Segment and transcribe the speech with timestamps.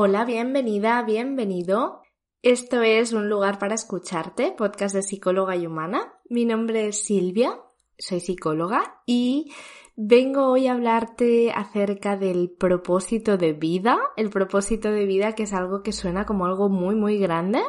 [0.00, 2.02] Hola, bienvenida, bienvenido.
[2.40, 6.14] Esto es Un lugar para escucharte, podcast de psicóloga y humana.
[6.30, 7.58] Mi nombre es Silvia,
[7.98, 9.52] soy psicóloga y
[9.96, 15.52] vengo hoy a hablarte acerca del propósito de vida, el propósito de vida que es
[15.52, 17.60] algo que suena como algo muy muy grande,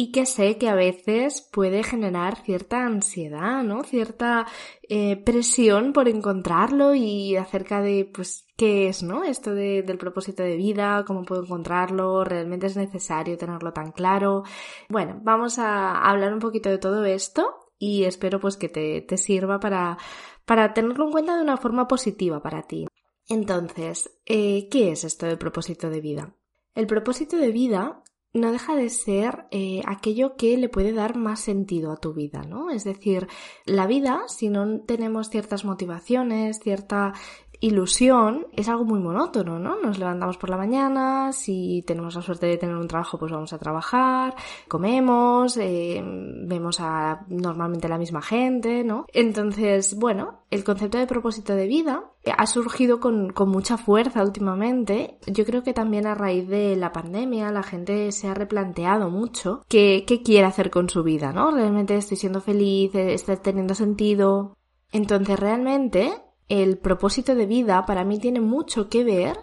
[0.00, 3.84] y que sé que a veces puede generar cierta ansiedad, ¿no?
[3.84, 4.46] Cierta
[4.88, 9.24] eh, presión por encontrarlo y acerca de, pues, qué es, ¿no?
[9.24, 14.44] Esto del propósito de vida, cómo puedo encontrarlo, realmente es necesario tenerlo tan claro.
[14.88, 19.18] Bueno, vamos a hablar un poquito de todo esto y espero pues que te, te
[19.18, 19.98] sirva para,
[20.46, 22.86] para tenerlo en cuenta de una forma positiva para ti.
[23.28, 26.34] Entonces, eh, ¿qué es esto del propósito de vida?
[26.74, 28.02] El propósito de vida
[28.32, 32.42] no deja de ser eh, aquello que le puede dar más sentido a tu vida,
[32.42, 32.70] ¿no?
[32.70, 33.26] Es decir,
[33.66, 37.12] la vida, si no tenemos ciertas motivaciones, cierta
[37.60, 39.76] ilusión es algo muy monótono, ¿no?
[39.80, 43.52] Nos levantamos por la mañana, si tenemos la suerte de tener un trabajo, pues vamos
[43.52, 44.34] a trabajar,
[44.66, 49.04] comemos, eh, vemos a normalmente la misma gente, ¿no?
[49.12, 55.18] Entonces, bueno, el concepto de propósito de vida ha surgido con, con mucha fuerza últimamente.
[55.26, 59.62] Yo creo que también a raíz de la pandemia la gente se ha replanteado mucho
[59.68, 61.50] qué, qué quiere hacer con su vida, ¿no?
[61.50, 64.56] Realmente estoy siendo feliz, estoy teniendo sentido.
[64.92, 66.12] Entonces realmente
[66.48, 69.38] el propósito de vida para mí tiene mucho que ver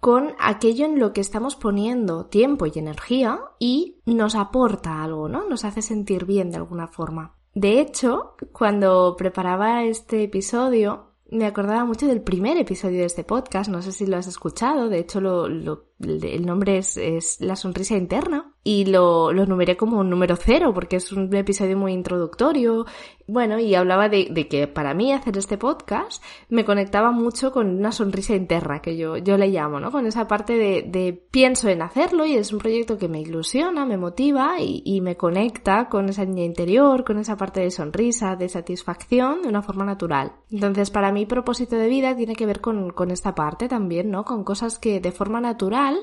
[0.00, 5.48] con aquello en lo que estamos poniendo tiempo y energía y nos aporta algo, ¿no?
[5.48, 7.36] Nos hace sentir bien de alguna forma.
[7.54, 13.70] De hecho, cuando preparaba este episodio, me acordaba mucho del primer episodio de este podcast,
[13.70, 17.96] no sé si lo has escuchado, de hecho lo, el nombre es, es, La sonrisa
[17.96, 22.84] interna y lo, lo numeré como un número cero porque es un episodio muy introductorio.
[23.26, 27.78] Bueno, y hablaba de, de, que para mí hacer este podcast me conectaba mucho con
[27.78, 29.90] una sonrisa interna que yo, yo le llamo, ¿no?
[29.90, 33.86] Con esa parte de, de pienso en hacerlo y es un proyecto que me ilusiona,
[33.86, 38.36] me motiva y, y me conecta con esa niña interior, con esa parte de sonrisa,
[38.36, 40.32] de satisfacción de una forma natural.
[40.50, 44.26] Entonces, para mí propósito de vida tiene que ver con, con esta parte también, ¿no?
[44.26, 45.96] Con cosas que de forma natural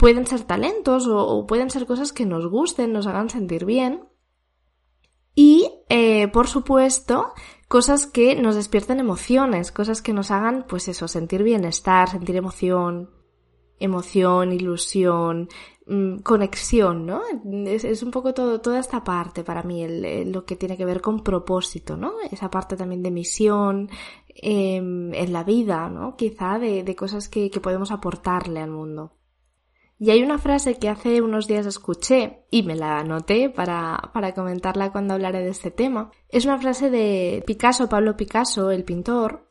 [0.00, 4.08] pueden ser talentos o, pueden ser cosas que nos gusten, nos hagan sentir bien.
[5.34, 7.34] Y, eh, por supuesto,
[7.68, 13.10] cosas que nos despierten emociones, cosas que nos hagan, pues eso, sentir bienestar, sentir emoción,
[13.78, 15.50] emoción, ilusión,
[15.86, 17.20] mm, conexión, ¿no?
[17.66, 19.86] Es, un poco toda esta parte para mí,
[20.24, 22.14] lo que tiene que ver con propósito, ¿no?
[22.30, 23.90] Esa parte también de misión,
[24.28, 26.16] em, en la vida, ¿no?
[26.16, 29.19] Quizá de, cosas que podemos aportarle al mundo.
[30.02, 34.32] Y hay una frase que hace unos días escuché y me la anoté para, para
[34.32, 36.10] comentarla cuando hablaré de este tema.
[36.30, 39.46] Es una frase de Picasso, Pablo Picasso, el pintor.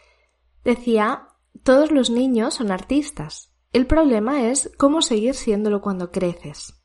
[0.63, 1.27] Decía,
[1.63, 3.53] todos los niños son artistas.
[3.73, 6.81] El problema es cómo seguir siéndolo cuando creces.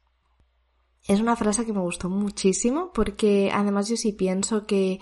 [1.08, 5.00] Es una frase que me gustó muchísimo porque además yo sí pienso que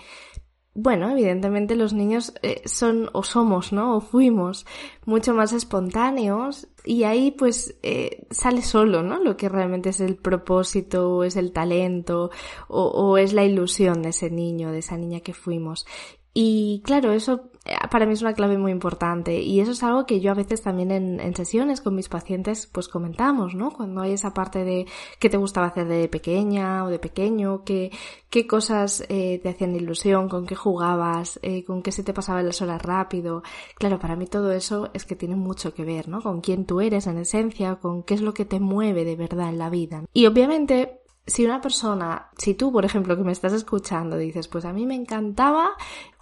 [0.75, 3.95] bueno, evidentemente los niños eh, son o somos, ¿no?
[3.95, 4.65] O fuimos
[5.05, 9.19] mucho más espontáneos y ahí pues eh, sale solo, ¿no?
[9.19, 12.31] Lo que realmente es el propósito, o es el talento
[12.67, 15.85] o, es la ilusión de ese niño, de esa niña que fuimos.
[16.33, 17.51] Y claro, eso
[17.89, 20.61] para mí es una clave muy importante y eso es algo que yo a veces
[20.61, 23.71] también en, sesiones con mis pacientes pues comentamos, ¿no?
[23.71, 24.85] Cuando hay esa parte de
[25.17, 27.91] qué te gustaba hacer de pequeña o de pequeño, qué,
[28.29, 32.43] qué cosas eh, te hacían ilusión, con qué jugabas, eh, con qué se te pasaba
[32.43, 33.43] las horas rápido.
[33.75, 36.21] Claro, para mí todo eso es que tiene mucho que ver, ¿no?
[36.21, 39.49] Con quién tú eres en esencia, con qué es lo que te mueve de verdad
[39.49, 40.03] en la vida.
[40.13, 44.65] Y obviamente si una persona, si tú, por ejemplo, que me estás escuchando, dices, pues
[44.65, 45.71] a mí me encantaba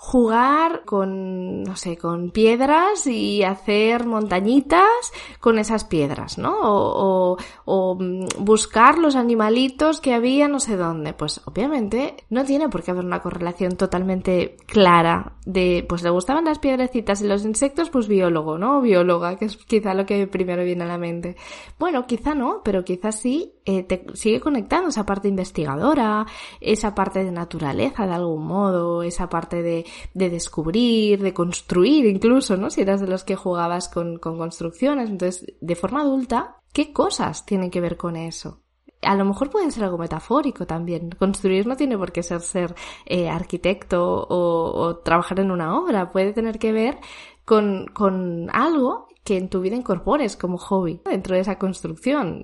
[0.03, 6.57] jugar con, no sé, con piedras y hacer montañitas con esas piedras, ¿no?
[6.59, 11.13] O, o, mm, buscar los animalitos que había no sé dónde.
[11.13, 16.45] Pues obviamente no tiene por qué haber una correlación totalmente clara de, pues le gustaban
[16.45, 18.79] las piedrecitas y los insectos, pues biólogo, ¿no?
[18.79, 21.35] O bióloga, que es quizá lo que primero viene a la mente.
[21.78, 26.26] Bueno, quizá no, pero quizá sí eh, te sigue conectando esa parte investigadora,
[26.59, 32.58] esa parte de naturaleza de algún modo, esa parte de de descubrir, de construir incluso,
[32.58, 32.70] ¿no?
[32.70, 35.09] Si eras de los que jugabas con, con construcciones.
[35.09, 38.61] Entonces, de forma adulta, ¿qué cosas tienen que ver con eso?
[39.03, 41.09] a lo mejor puede ser algo metafórico también.
[41.11, 46.11] Construir no tiene por qué ser ser eh, arquitecto o, o, trabajar en una obra.
[46.11, 46.99] Puede tener que ver
[47.46, 52.43] con, con algo que en tu vida incorpores como hobby dentro de esa construcción.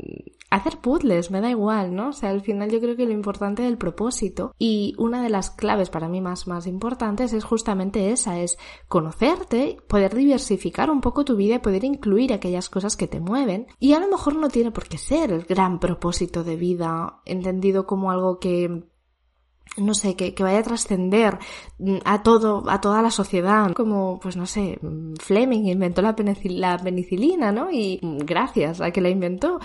[0.50, 2.10] Hacer puzzles, me da igual, ¿no?
[2.10, 5.50] O sea, al final yo creo que lo importante del propósito y una de las
[5.50, 8.58] claves para mí más, más importantes es justamente esa, es
[8.88, 13.68] conocerte, poder diversificar un poco tu vida y poder incluir aquellas cosas que te mueven.
[13.80, 17.86] Y a lo mejor no tiene por qué ser el gran propósito de vida, entendido
[17.86, 18.84] como algo que
[19.76, 21.38] no sé, que, vaya a trascender
[22.06, 24.80] a todo, a toda la sociedad, como, pues no sé,
[25.20, 27.70] Fleming inventó la, la penicilina, ¿no?
[27.70, 29.60] Y gracias a que la inventó,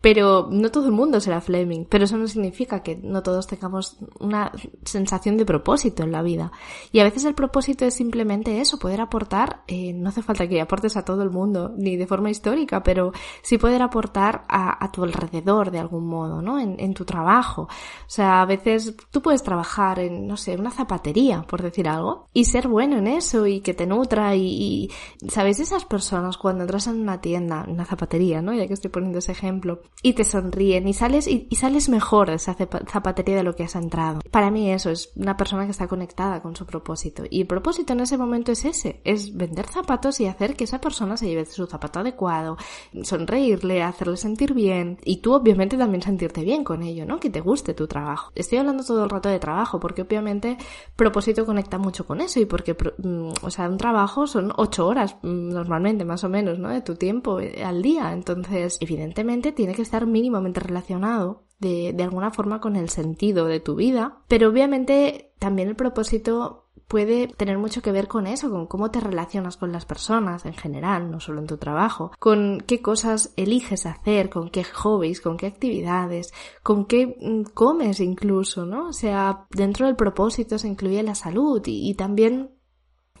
[0.00, 3.98] pero no todo el mundo será Fleming, pero eso no significa que no todos tengamos
[4.18, 4.50] una
[4.84, 6.52] sensación de propósito en la vida.
[6.90, 10.60] Y a veces el propósito es simplemente eso, poder aportar, eh, no hace falta que
[10.60, 13.12] aportes a todo el mundo, ni de forma histórica, pero
[13.42, 16.58] sí poder aportar a, tu alrededor de algún modo, ¿no?
[16.58, 17.62] En, tu trabajo.
[17.62, 17.68] O
[18.08, 22.46] sea, a veces tú puedes trabajar en, no sé, una zapatería, por decir algo, y
[22.46, 24.90] ser bueno en eso y que te nutra y,
[25.22, 28.52] y ¿sabéis esas personas cuando entras en una tienda, en una zapatería, ¿no?
[28.52, 32.36] Ya que estoy poniendo ese ejemplo, y te sonríen y sales y, sales mejor de
[32.36, 34.20] esa zapatería de lo que has entrado.
[34.30, 37.92] Para mí eso es una persona que está conectada con su propósito y el propósito
[37.92, 41.44] en ese momento es ese, es vender zapatos y hacer que esa persona se lleve
[41.44, 42.56] su zapato adecuado,
[43.02, 47.20] sonreírle, hacerle sentir bien y tú obviamente también sentirte bien con ello, ¿no?
[47.20, 48.32] Que te guste tu trabajo.
[48.34, 50.56] Estoy hablando todo el rato de trabajo porque obviamente
[50.96, 55.16] propósito conecta mucho con eso y porque, mm, o sea, un trabajo son ocho horas
[55.22, 56.70] mm, normalmente más o menos, ¿no?
[56.70, 58.12] De tu tiempo eh, al día.
[58.12, 63.74] Entonces, evidentemente tiene que estar mínimamente relacionado de, alguna forma con el sentido de tu
[63.74, 68.90] vida, pero obviamente también el propósito puede tener mucho que ver con eso, con cómo
[68.90, 73.32] te relacionas con las personas en general, no solo en tu trabajo, con qué cosas
[73.36, 76.32] eliges hacer, con qué hobbies, con qué actividades,
[76.62, 78.88] con qué mm, comes incluso, ¿no?
[78.88, 82.56] O sea, dentro del propósito se incluye la salud y también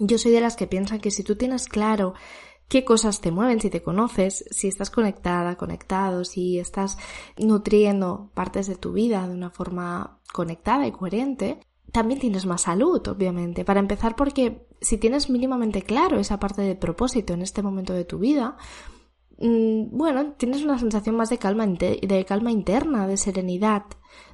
[0.00, 2.14] yo soy de las que piensan que si tú tienes claro
[2.70, 6.96] qué cosas te mueven si te conoces, si estás conectada, conectado, si estás
[7.36, 11.58] nutriendo partes de tu vida de una forma conectada y coherente,
[11.90, 13.64] también tienes más salud, obviamente.
[13.64, 18.04] Para empezar, porque si tienes mínimamente claro esa parte de propósito en este momento de
[18.04, 18.56] tu vida,
[19.38, 23.82] mm, bueno, tienes una sensación más de calma, de calma interna, de serenidad,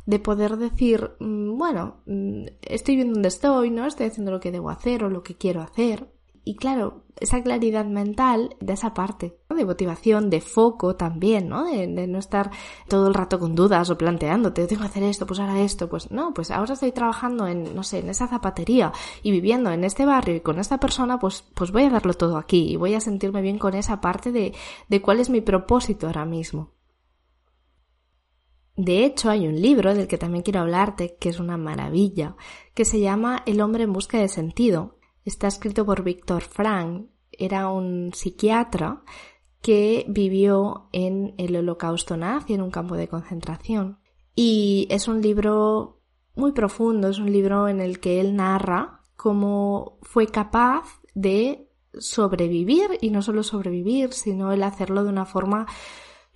[0.05, 3.87] de poder decir, mm, bueno, mm, estoy bien donde estoy, ¿no?
[3.87, 6.13] Estoy haciendo lo que debo hacer o lo que quiero hacer.
[6.45, 11.65] Y claro, esa claridad mental de esa parte, de motivación, de foco también, ¿no?
[11.65, 12.51] De, no estar
[12.89, 16.11] todo el rato con dudas o planteándote, tengo que hacer esto, pues ahora esto, pues
[16.11, 18.93] no, pues ahora estoy trabajando en, no sé, en esa zapatería
[19.23, 22.37] y viviendo en este barrio y con esta persona, pues, pues voy a darlo todo
[22.37, 24.55] aquí y voy a sentirme bien con esa parte de,
[24.89, 26.77] de cuál es mi propósito ahora mismo.
[28.77, 32.37] De hecho, hay un libro del que también quiero hablarte, que es una maravilla,
[32.75, 34.96] que se llama El hombre en busca de sentido,
[35.27, 37.09] Está escrito por Víctor Frank.
[37.33, 39.03] Era un psiquiatra
[39.61, 43.99] que vivió en el holocausto nazi, en un campo de concentración.
[44.37, 46.01] Y es un libro
[46.37, 51.69] muy profundo, es un libro en el que él narra cómo fue capaz de
[51.99, 55.67] sobrevivir y no solo sobrevivir, sino el hacerlo de una forma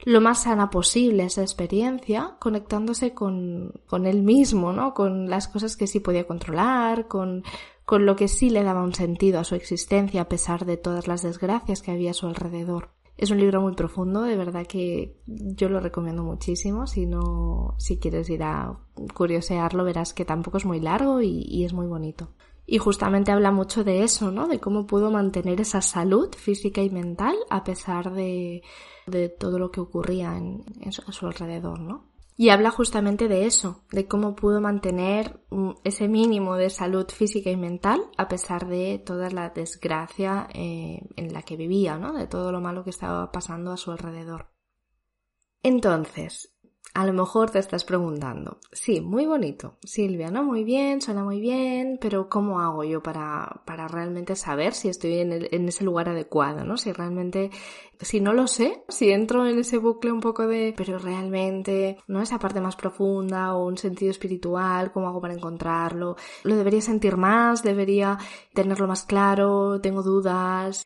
[0.02, 4.94] lo más sana posible esa experiencia, conectándose con, con él mismo, ¿no?
[4.94, 7.44] Con las cosas que sí podía controlar, con,
[7.90, 11.08] con lo que sí le daba un sentido a su existencia a pesar de todas
[11.08, 12.90] las desgracias que había a su alrededor.
[13.16, 16.86] Es un libro muy profundo, de verdad que yo lo recomiendo muchísimo.
[16.86, 18.78] Si no, si quieres ir a
[19.12, 22.28] curiosearlo, verás que tampoco es muy largo y, es muy bonito.
[22.64, 24.46] Y justamente habla mucho de eso, ¿no?
[24.46, 28.62] De cómo pudo mantener esa salud física y mental a pesar de,
[29.08, 32.09] de todo lo que ocurría en, a su alrededor, ¿no?
[32.40, 37.50] Y habla justamente de eso, de cómo pudo mantener mm, ese mínimo de salud física
[37.50, 42.14] y mental a pesar de toda la desgracia eh, en la que vivía, ¿no?
[42.14, 44.54] De todo lo malo que estaba pasando a su alrededor.
[45.62, 46.49] Entonces,
[46.92, 50.42] a lo mejor te estás preguntando, sí, muy bonito, Silvia, ¿no?
[50.42, 55.20] Muy bien, suena muy bien, pero ¿cómo hago yo para, para realmente saber si estoy
[55.20, 56.76] en, en ese lugar adecuado, ¿no?
[56.76, 57.50] Si realmente,
[58.00, 62.20] si no lo sé, si entro en ese bucle un poco de, pero realmente, ¿no?
[62.22, 66.16] Esa parte más profunda o un sentido espiritual, ¿cómo hago para encontrarlo?
[66.42, 67.62] ¿Lo debería sentir más?
[67.62, 68.18] ¿Debería
[68.52, 69.80] tenerlo más claro?
[69.80, 70.82] ¿Tengo dudas?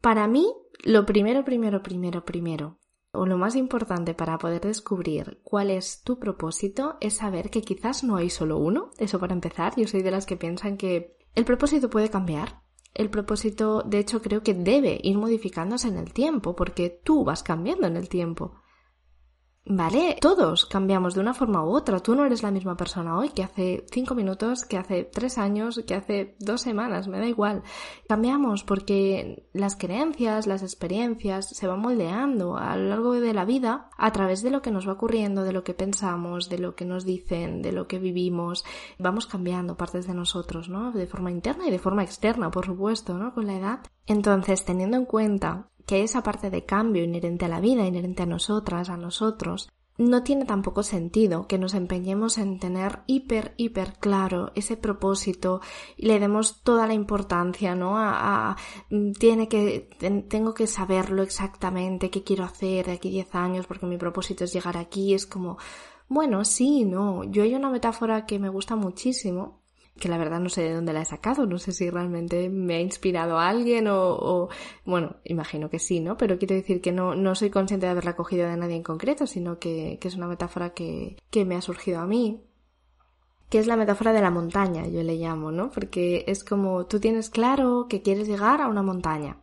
[0.00, 0.52] Para mí,
[0.84, 2.78] lo primero, primero, primero, primero
[3.16, 8.04] o lo más importante para poder descubrir cuál es tu propósito es saber que quizás
[8.04, 8.90] no hay solo uno.
[8.98, 12.62] Eso para empezar, yo soy de las que piensan que el propósito puede cambiar.
[12.94, 17.42] El propósito, de hecho, creo que debe ir modificándose en el tiempo, porque tú vas
[17.42, 18.54] cambiando en el tiempo.
[19.68, 20.16] ¿Vale?
[20.20, 21.98] Todos cambiamos de una forma u otra.
[21.98, 25.82] Tú no eres la misma persona hoy que hace cinco minutos, que hace tres años,
[25.84, 27.64] que hace dos semanas, me da igual.
[28.08, 33.90] Cambiamos porque las creencias, las experiencias se van moldeando a lo largo de la vida
[33.98, 36.84] a través de lo que nos va ocurriendo, de lo que pensamos, de lo que
[36.84, 38.64] nos dicen, de lo que vivimos.
[39.00, 40.92] Vamos cambiando partes de nosotros, ¿no?
[40.92, 43.34] De forma interna y de forma externa, por supuesto, ¿no?
[43.34, 43.80] Con la edad.
[44.06, 48.26] Entonces, teniendo en cuenta que esa parte de cambio inherente a la vida, inherente a
[48.26, 54.52] nosotras, a nosotros, no tiene tampoco sentido que nos empeñemos en tener hiper, hiper claro
[54.54, 55.60] ese propósito
[55.96, 57.96] y le demos toda la importancia, ¿no?
[57.96, 58.56] A,
[58.90, 59.88] mm, tiene que,
[60.28, 64.52] tengo que saberlo exactamente, qué quiero hacer de aquí 10 años porque mi propósito es
[64.52, 65.14] llegar aquí.
[65.14, 65.56] Es como,
[66.08, 67.24] bueno, sí, no.
[67.24, 69.62] Yo hay una metáfora que me gusta muchísimo,
[69.98, 72.76] que la verdad no sé de dónde la he sacado, no sé si realmente me
[72.76, 74.48] ha inspirado a alguien o,
[74.84, 76.16] bueno, imagino que sí, ¿no?
[76.16, 79.26] Pero quiero decir que no, no soy consciente de haberla cogido de nadie en concreto,
[79.26, 82.42] sino que, que es una metáfora que, que me ha surgido a mí,
[83.48, 85.70] que es la metáfora de la montaña, yo le llamo, ¿no?
[85.70, 89.40] Porque es como tú tienes claro que quieres llegar a una montaña.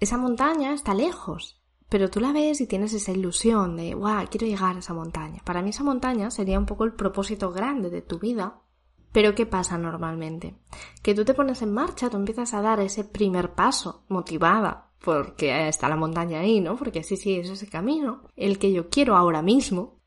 [0.00, 4.46] Esa montaña está lejos, pero tú la ves y tienes esa ilusión de, guau, quiero
[4.46, 5.40] llegar a esa montaña.
[5.44, 8.62] Para mí esa montaña sería un poco el propósito grande de tu vida
[9.12, 10.56] pero ¿qué pasa normalmente?
[11.02, 15.68] Que tú te pones en marcha, tú empiezas a dar ese primer paso, motivada, porque
[15.68, 16.76] está la montaña ahí, ¿no?
[16.76, 20.00] Porque sí, sí, es ese camino, el que yo quiero ahora mismo.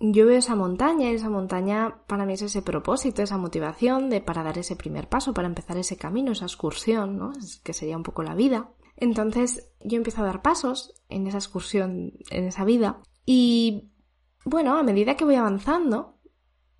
[0.00, 4.20] Yo veo esa montaña y esa montaña para mí es ese propósito, esa motivación de
[4.20, 7.32] para dar ese primer paso, para empezar ese camino, esa excursión, ¿no?
[7.62, 8.72] Que sería un poco la vida.
[8.96, 13.92] Entonces yo empiezo a dar pasos en esa excursión, en esa vida y
[14.44, 16.13] bueno, a medida que voy avanzando,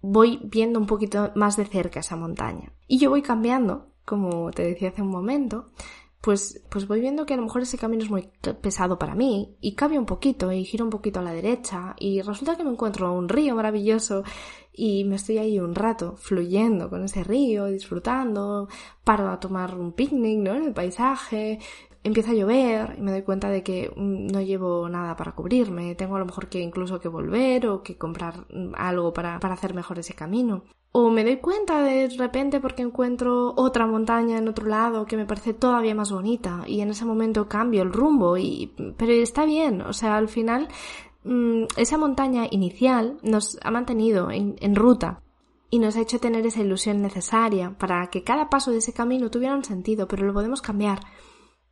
[0.04, 2.72] voy viendo un poquito más de cerca esa montaña.
[2.86, 5.70] Y yo voy cambiando, como te decía hace un momento,
[6.20, 8.28] pues, pues voy viendo que a lo mejor ese camino es muy
[8.60, 12.20] pesado para mí y cambio un poquito y giro un poquito a la derecha y
[12.20, 14.24] resulta que me encuentro un río maravilloso
[14.72, 18.68] y me estoy ahí un rato fluyendo con ese río, disfrutando,
[19.04, 20.54] paro a tomar un picnic, ¿no?
[20.54, 21.60] En el paisaje,
[22.04, 25.94] empieza a llover y me doy cuenta de que mm, no llevo nada para cubrirme,
[25.94, 29.54] tengo a lo mejor que incluso que volver o que comprar mm, algo para, para
[29.54, 30.62] hacer mejor ese camino.
[30.92, 35.26] O me doy cuenta de repente porque encuentro otra montaña en otro lado que me
[35.26, 39.80] parece todavía más bonita y en ese momento cambio el rumbo y pero está bien,
[39.80, 40.68] o sea, al final
[41.24, 45.20] mm, esa montaña inicial nos ha mantenido en, en ruta
[45.70, 49.30] y nos ha hecho tener esa ilusión necesaria para que cada paso de ese camino
[49.30, 51.00] tuviera un sentido, pero lo podemos cambiar.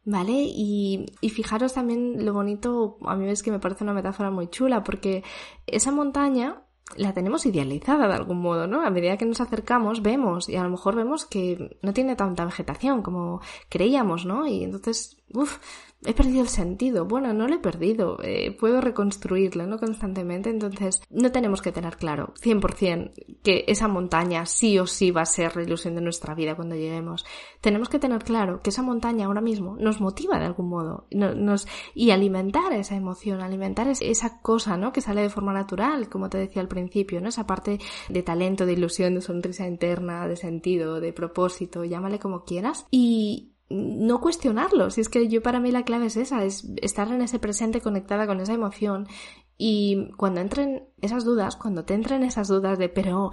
[0.04, 0.32] ¿Vale?
[0.32, 4.48] Y, y, fijaros también lo bonito, a mí es que me parece una metáfora muy
[4.48, 5.22] chula, porque
[5.66, 6.64] esa montaña
[6.96, 8.82] la tenemos idealizada de algún modo, ¿no?
[8.84, 12.44] A medida que nos acercamos, vemos, y a lo mejor vemos que no tiene tanta
[12.44, 14.46] vegetación como creíamos, ¿no?
[14.46, 15.58] Y entonces, uff,
[16.04, 17.04] he perdido el sentido.
[17.04, 19.78] Bueno, no lo he perdido, eh, puedo reconstruirlo, ¿no?
[19.78, 25.22] Constantemente, entonces no tenemos que tener claro, 100%, que esa montaña sí o sí va
[25.22, 27.24] a ser la ilusión de nuestra vida cuando lleguemos.
[27.60, 31.66] Tenemos que tener claro que esa montaña ahora mismo nos motiva de algún modo, nos,
[31.94, 34.92] y alimentar esa emoción, alimentar esa cosa, ¿no?
[34.92, 37.28] Que sale de forma natural, como te decía al principio, ¿no?
[37.28, 37.78] Esa parte
[38.08, 43.51] de talento, de ilusión, de sonrisa interna, de sentido, de propósito, llámale como quieras, y,
[43.68, 44.90] no cuestionarlo.
[44.90, 47.80] Si es que yo para mí la clave es esa, es estar en ese presente
[47.80, 49.06] conectada con esa emoción.
[49.56, 53.30] Y cuando entren esas dudas, cuando te entren esas dudas de pero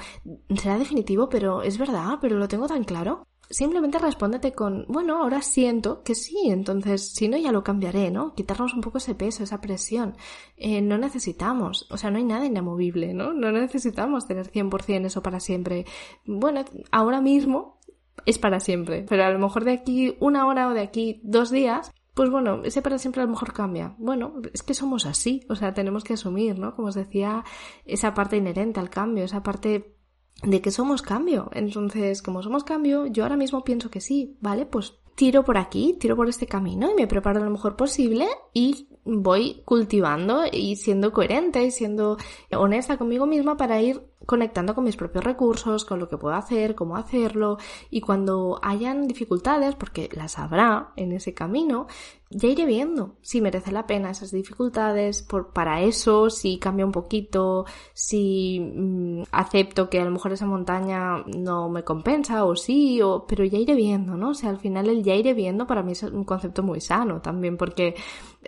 [0.55, 5.41] será definitivo, pero es verdad, pero lo tengo tan claro, simplemente respóndete con, bueno, ahora
[5.41, 8.35] siento que sí, entonces si no ya lo cambiaré, ¿no?
[8.35, 10.15] Quitarnos un poco ese peso, esa presión.
[10.55, 13.33] Eh, no necesitamos, o sea, no hay nada inamovible, ¿no?
[13.33, 15.85] No necesitamos tener 100% eso para siempre.
[16.25, 17.78] Bueno, ahora mismo
[18.25, 19.05] es para siempre.
[19.07, 22.61] Pero a lo mejor de aquí una hora o de aquí dos días, pues bueno,
[22.63, 23.95] ese para siempre a lo mejor cambia.
[23.97, 26.75] Bueno, es que somos así, o sea, tenemos que asumir, ¿no?
[26.75, 27.43] Como os decía,
[27.85, 29.95] esa parte inherente al cambio, esa parte
[30.43, 31.49] de que somos cambio.
[31.53, 34.65] Entonces, como somos cambio, yo ahora mismo pienso que sí, ¿vale?
[34.65, 38.87] Pues tiro por aquí, tiro por este camino y me preparo lo mejor posible y
[39.09, 42.17] voy cultivando y siendo coherente y siendo
[42.51, 46.75] honesta conmigo misma para ir conectando con mis propios recursos, con lo que puedo hacer,
[46.75, 47.57] cómo hacerlo.
[47.89, 51.87] Y cuando hayan dificultades, porque las habrá en ese camino,
[52.31, 56.91] ya iré viendo si merece la pena esas dificultades por, para eso, si cambia un
[56.91, 63.01] poquito, si mm, acepto que a lo mejor esa montaña no me compensa o sí,
[63.01, 64.29] o, pero ya iré viendo, ¿no?
[64.29, 67.21] O sea, al final el ya iré viendo para mí es un concepto muy sano
[67.21, 67.95] también porque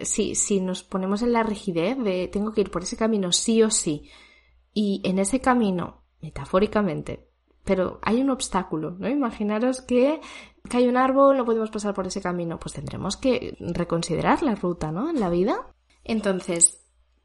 [0.01, 3.63] si, si nos ponemos en la rigidez de tengo que ir por ese camino sí
[3.63, 4.09] o sí,
[4.73, 7.30] y en ese camino, metafóricamente,
[7.63, 9.07] pero hay un obstáculo, ¿no?
[9.07, 10.21] Imaginaros que,
[10.69, 14.55] que hay un árbol, no podemos pasar por ese camino, pues tendremos que reconsiderar la
[14.55, 15.09] ruta, ¿no?
[15.09, 15.67] En la vida.
[16.03, 16.80] Entonces,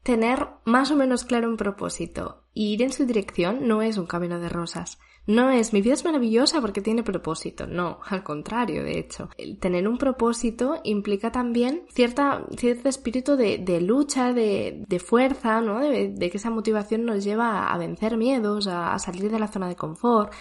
[0.07, 4.05] tener más o menos claro un propósito y ir en su dirección no es un
[4.05, 4.99] camino de rosas.
[5.25, 7.67] No es mi vida es maravillosa porque tiene propósito.
[7.67, 9.27] No, al contrario, de hecho.
[9.37, 15.81] El tener un propósito implica también cierta, cierto espíritu de, lucha, de, fuerza, ¿no?
[15.81, 19.75] De, que esa motivación nos lleva a vencer miedos, a, salir de la zona de
[19.75, 20.31] confort,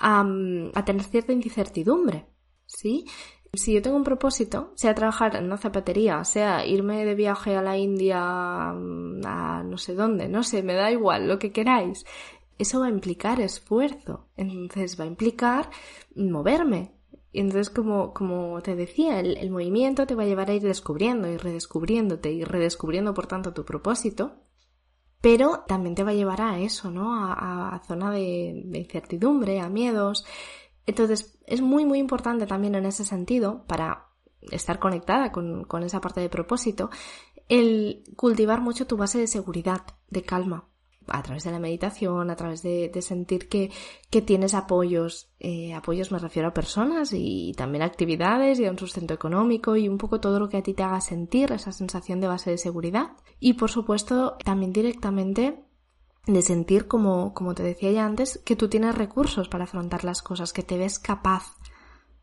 [0.00, 0.26] a,
[0.74, 2.26] a tener cierta incertidumbre.
[2.66, 3.04] ¿Sí?
[3.56, 7.62] Si yo tengo un propósito, sea trabajar en una zapatería, sea irme de viaje a
[7.62, 12.04] la India, a no sé dónde, no sé, me da igual, lo que queráis,
[12.58, 14.28] eso va a implicar esfuerzo.
[14.36, 15.70] Entonces va a implicar
[16.14, 16.92] moverme.
[17.32, 21.28] Y entonces, como, como te decía, el, movimiento te va a llevar a ir descubriendo
[21.28, 24.36] y redescubriéndote y redescubriendo, por tanto, tu propósito.
[25.20, 27.14] Pero también te va a llevar a eso, ¿no?
[27.16, 30.24] A, a zona de, de incertidumbre, a miedos.
[30.86, 34.08] Entonces, es muy, muy importante también en ese sentido, para
[34.50, 36.90] estar conectada con, con esa parte de propósito,
[37.48, 40.68] el cultivar mucho tu base de seguridad, de calma
[41.08, 43.70] a través de la meditación, a través de, sentir que,
[44.22, 49.14] tienes apoyos, eh, apoyos me refiero a personas y, también actividades y a un sustento
[49.14, 52.28] económico y un poco todo lo que a ti te haga sentir esa sensación de
[52.28, 53.12] base de seguridad.
[53.40, 55.63] Y por supuesto también directamente
[56.26, 60.22] de sentir, como, como te decía ya antes, que tú tienes recursos para afrontar las
[60.22, 61.56] cosas, que te ves capaz.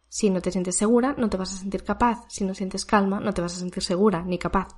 [0.08, 2.26] Si no te sientes segura, no te vas a sentir capaz.
[2.28, 4.70] Si no sientes calma, no te vas a sentir segura ni capaz.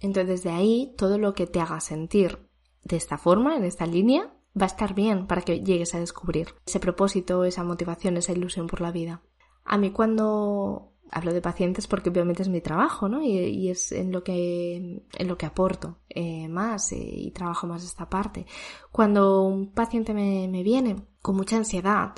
[0.00, 2.50] Entonces de ahí todo lo que te haga sentir
[2.82, 6.54] de esta forma, en esta línea, va a estar bien para que llegues a descubrir
[6.66, 9.22] ese propósito, esa motivación, esa ilusión por la vida.
[9.64, 13.22] A mí cuando hablo de pacientes porque obviamente es mi trabajo, ¿no?
[13.22, 17.84] Y, es en lo que, en lo que aporto eh, más eh, y trabajo más
[17.84, 18.46] esta parte.
[18.90, 22.14] Cuando un paciente me, viene con mucha ansiedad,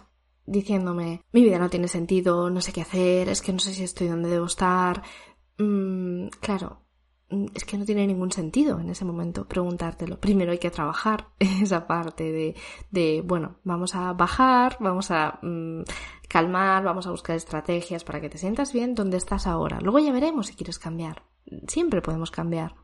[0.46, 3.84] diciéndome, mi vida no tiene sentido, no sé qué hacer, es que no sé si
[3.84, 5.02] estoy donde debo estar,
[5.58, 6.87] mm, claro,
[7.54, 10.18] es que no tiene ningún sentido en ese momento preguntártelo.
[10.18, 12.56] Primero hay que trabajar esa parte de,
[12.90, 15.82] de bueno, vamos a bajar, vamos a mm,
[16.28, 19.78] calmar, vamos a buscar estrategias para que te sientas bien donde estás ahora.
[19.80, 21.24] Luego ya veremos si quieres cambiar.
[21.66, 22.74] Siempre podemos cambiar.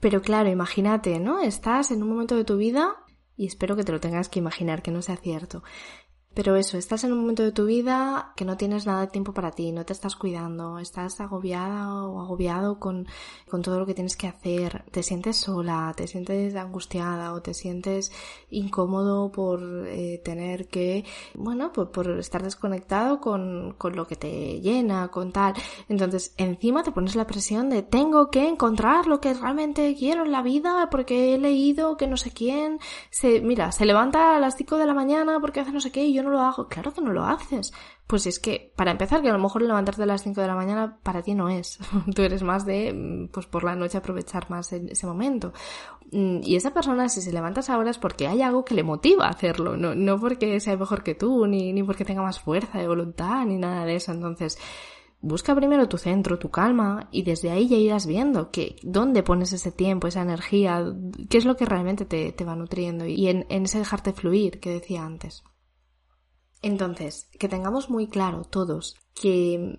[0.00, 1.40] Pero claro, imagínate, ¿no?
[1.40, 2.96] Estás en un momento de tu vida
[3.36, 5.62] y espero que te lo tengas que imaginar, que no sea cierto.
[6.36, 9.32] Pero eso, estás en un momento de tu vida que no tienes nada de tiempo
[9.32, 13.06] para ti, no te estás cuidando, estás agobiada o agobiado con,
[13.48, 17.54] con todo lo que tienes que hacer, te sientes sola, te sientes angustiada o te
[17.54, 18.12] sientes
[18.50, 24.60] incómodo por eh, tener que, bueno, por, por estar desconectado con, con lo que te
[24.60, 25.54] llena, con tal.
[25.88, 30.32] Entonces, encima te pones la presión de tengo que encontrar lo que realmente quiero en
[30.32, 34.54] la vida porque he leído que no sé quién se, mira, se levanta a las
[34.56, 36.68] 5 de la mañana porque hace no sé qué y yo no lo hago.
[36.68, 37.72] Claro que no lo haces.
[38.06, 40.54] Pues es que, para empezar, que a lo mejor levantarte a las 5 de la
[40.54, 41.78] mañana para ti no es.
[42.14, 45.52] Tú eres más de, mm, pues por la noche aprovechar más ese momento.
[46.12, 49.26] Mm, y esa persona, si se levanta ahora es porque hay algo que le motiva
[49.26, 52.78] a hacerlo, no, no porque sea mejor que tú, ni, ni porque tenga más fuerza
[52.78, 54.12] de voluntad, ni nada de eso.
[54.12, 54.58] Entonces,
[55.20, 59.52] busca primero tu centro, tu calma, y desde ahí ya irás viendo que dónde pones
[59.52, 60.84] ese tiempo, esa energía,
[61.28, 64.60] qué es lo que realmente te, te va nutriendo, y en, en ese dejarte fluir
[64.60, 65.44] que decía antes.
[66.66, 69.78] Entonces, que tengamos muy claro todos que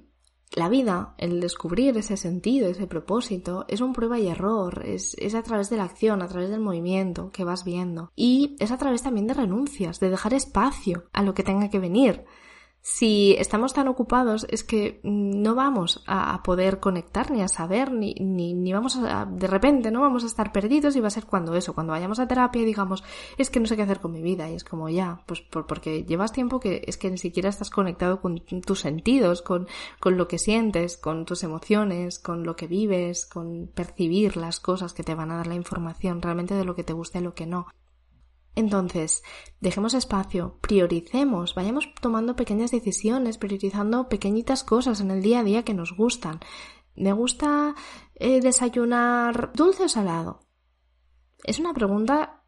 [0.55, 5.35] la vida, el descubrir ese sentido, ese propósito, es un prueba y error, es, es,
[5.35, 8.13] a través de la acción, a través del movimiento que vas viendo.
[8.15, 11.79] Y es a través también de renuncias, de dejar espacio a lo que tenga que
[11.79, 12.23] venir
[12.89, 18.13] si estamos tan ocupados es que no vamos a poder conectar ni a saber ni,
[18.13, 21.25] ni, ni, vamos a de repente no vamos a estar perdidos y va a ser
[21.25, 23.03] cuando eso cuando vayamos a terapia y digamos
[23.37, 25.67] es que no sé qué hacer con mi vida y es como ya pues por,
[25.67, 29.67] porque llevas tiempo que es que ni siquiera estás conectado con tus sentidos con,
[29.99, 34.93] con lo que sientes con tus emociones con lo que vives con percibir las cosas
[34.93, 37.33] que te van a dar la información realmente de lo que te gusta y lo
[37.33, 37.67] que no
[38.57, 39.21] entonces,
[39.61, 45.63] dejemos espacio, prioricemos, vayamos tomando pequeñas decisiones, priorizando pequeñitas cosas en el día a día
[45.63, 46.39] que nos gustan.
[46.95, 47.75] ¿Me gusta
[48.15, 50.39] eh, desayunar dulce o salado?
[51.43, 52.45] Es una pregunta,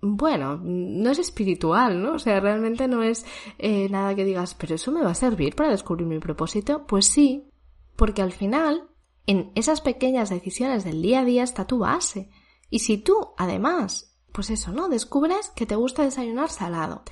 [0.00, 2.12] bueno, no es espiritual, ¿no?
[2.12, 3.26] O sea, realmente no es
[3.58, 6.86] eh, nada que digas, pero eso me va a servir para descubrir mi propósito.
[6.86, 7.50] Pues sí,
[7.96, 8.88] porque al final,
[9.26, 12.30] en esas pequeñas decisiones del día a día está tu base.
[12.70, 14.88] Y si tú, además, pues eso, ¿no?
[14.88, 17.02] Descubres que te gusta desayunar salado,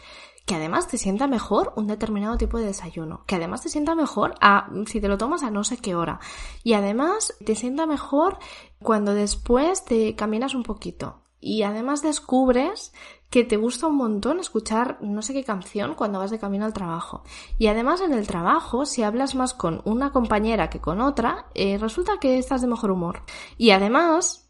[0.47, 4.35] que además te sienta mejor un determinado tipo de desayuno, que además te sienta mejor
[4.41, 6.21] a si te lo tomas a no sé qué hora
[6.65, 8.39] y además te sienta mejor
[8.83, 12.93] cuando después te caminas un poquito y además descubres
[13.31, 16.73] que te gusta un montón escuchar no sé qué canción cuando vas de camino al
[16.73, 17.23] trabajo.
[17.59, 21.79] Y además en el trabajo, si hablas más con una compañera que con otra, eh,
[21.79, 23.23] resulta que estás de mejor humor.
[23.59, 24.48] Y además,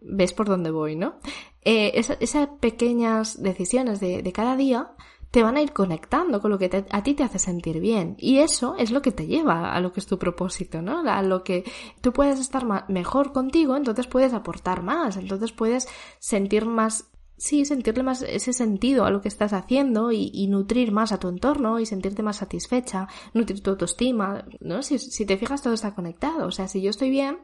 [0.00, 1.14] ves por dónde voy, ¿no?
[1.62, 4.92] Eh, esas pequeñas decisiones de, cada día
[5.30, 8.16] te van a ir conectando con lo que a ti te hace sentir bien.
[8.18, 11.08] Y eso es lo que te lleva a lo que es tu propósito, ¿no?
[11.08, 11.64] A lo que
[12.00, 15.86] tú puedes estar mejor contigo, entonces puedes aportar más, entonces puedes
[16.18, 17.10] sentir más
[17.40, 21.28] sí, sentirle más ese sentido a lo que estás haciendo y, nutrir más a tu
[21.28, 24.82] entorno y sentirte más satisfecha, nutrir tu autoestima, ¿no?
[24.82, 27.38] Si, si, te fijas todo está conectado, o sea, si yo estoy bien,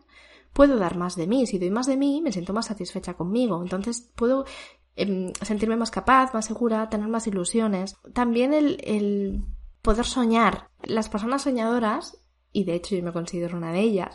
[0.56, 3.62] puedo dar más de mí, si doy más de mí, me siento más satisfecha conmigo,
[3.62, 4.46] entonces puedo
[4.96, 7.96] Em, sentirme más capaz, más segura, tener más ilusiones.
[8.14, 9.44] También el, el
[9.82, 10.70] poder soñar.
[10.82, 12.18] Las personas soñadoras,
[12.50, 14.14] y de hecho yo me considero una de ellas,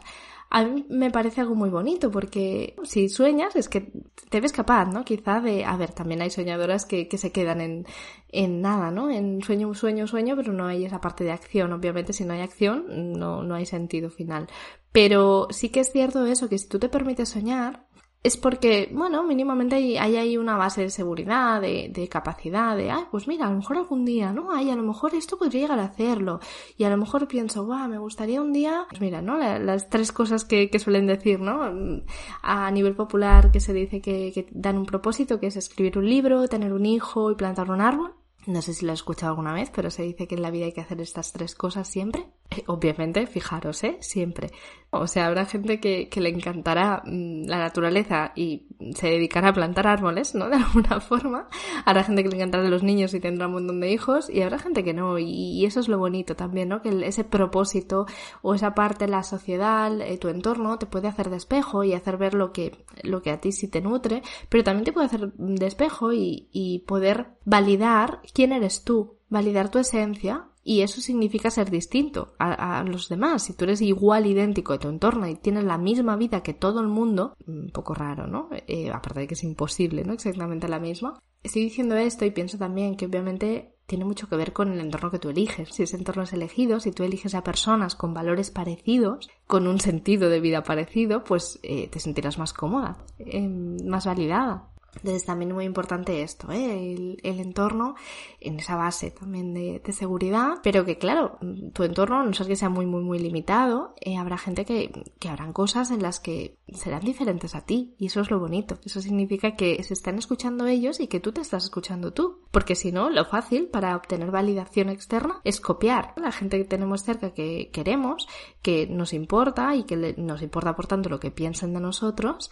[0.54, 3.94] a mí me parece algo muy bonito porque si sueñas es que
[4.30, 5.06] te ves capaz, ¿no?
[5.06, 7.86] Quizá de, a ver, también hay soñadoras que, que se quedan en,
[8.34, 9.10] en nada, ¿no?
[9.10, 11.72] En sueño, sueño, sueño, pero no hay esa parte de acción.
[11.72, 12.86] Obviamente si no hay acción
[13.18, 14.48] no, no hay sentido final.
[14.92, 17.86] Pero sí que es cierto eso, que si tú te permites soñar,
[18.24, 22.92] es porque, bueno, mínimamente hay, hay ahí una base de seguridad, de, de, capacidad, de,
[22.92, 24.52] ay, pues mira, a lo mejor algún día, ¿no?
[24.54, 26.40] Ay, a lo mejor esto podría llegar a hacerlo.
[26.78, 29.38] Y a lo mejor pienso, guau, me gustaría un día, pues mira, ¿no?
[29.40, 32.04] las tres cosas que, que, suelen decir, ¿no?
[32.44, 36.08] A nivel popular que se dice que, que dan un propósito, que es escribir un
[36.08, 38.14] libro, tener un hijo y plantar un árbol.
[38.48, 40.66] No sé si lo he escuchado alguna vez, pero se dice que en la vida
[40.66, 42.28] hay que hacer estas tres cosas siempre.
[42.50, 43.98] Eh, obviamente, fijaros, ¿eh?
[44.02, 44.52] Siempre.
[44.93, 49.54] O sea, habrá gente que, que, le encantará mm, la naturaleza y se dedicará a
[49.54, 50.49] plantar árboles, ¿no?
[50.49, 51.47] De alguna forma.
[51.86, 54.60] Habrá gente que le encantará los niños y tendrá un montón de hijos y habrá
[54.60, 55.17] gente que no.
[55.17, 56.82] Y, eso es lo bonito también, ¿no?
[56.82, 58.06] Que ese propósito
[58.41, 62.17] o esa parte de la sociedad, eh, tu entorno, te puede hacer despejo y hacer
[62.17, 65.32] ver lo que, lo que a ti sí te nutre, pero también te puede hacer
[65.38, 71.71] despejo y, y poder validar quién eres tú, validar tu esencia y eso significa ser
[71.71, 73.43] distinto a, los demás.
[73.43, 76.82] Si tú eres igual, idéntico de tu entorno y tienes la misma vida que todo
[76.82, 78.50] el mundo, un poco raro, ¿no?
[78.67, 80.13] Eh, aparte de que es imposible, ¿no?
[80.13, 81.19] Exactamente la misma.
[81.43, 85.12] Estoy diciendo esto y pienso también que obviamente tiene mucho que ver con el entorno
[85.12, 85.69] que tú eliges.
[85.69, 89.80] Si ese entorno es elegido, si tú eliges a personas con valores parecidos, con un
[89.82, 94.71] sentido de vida parecido, pues eh, te sentirás más cómoda, eh, más validada.
[94.95, 97.17] Entonces también es muy importante esto, ¿eh?
[97.23, 97.95] el, entorno
[98.39, 101.38] en esa base también de, seguridad, pero que claro,
[101.73, 105.30] tu entorno, no sé que sea muy, muy, muy limitado, eh, habrá gente que, que
[105.30, 108.80] habrán cosas en las que serán diferentes a ti y eso es lo bonito.
[108.86, 112.39] Eso significa que se están escuchando ellos y que tú te estás escuchando tú.
[112.51, 116.13] Porque si no, lo fácil para obtener validación externa es copiar.
[116.17, 118.27] La gente que tenemos cerca que queremos,
[118.62, 122.51] que nos importa y que nos importa por tanto lo que piensen de nosotros,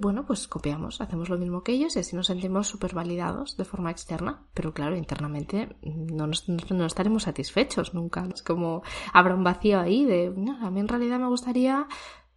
[0.00, 3.64] bueno, pues copiamos, hacemos lo mismo que ellos y así nos sentimos súper validados de
[3.64, 4.46] forma externa.
[4.54, 8.26] Pero claro, internamente no, nos, no, estaremos satisfechos nunca.
[8.32, 8.82] Es como
[9.12, 11.86] habrá un vacío ahí de, no, a mí en realidad me gustaría,